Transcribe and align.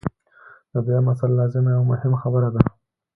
د 0.71 0.73
دویم 0.85 1.05
اصل 1.13 1.31
لازمه 1.39 1.69
یوه 1.75 1.85
مهمه 1.91 2.17
خبره 2.23 2.49
ده. 2.55 2.61